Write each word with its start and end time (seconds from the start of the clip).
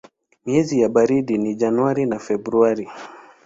Miezi 0.45 0.81
ya 0.81 0.89
baridi 0.89 1.37
ni 1.37 1.55
Januari 1.55 2.05
na 2.05 2.19
Februari. 2.19 2.87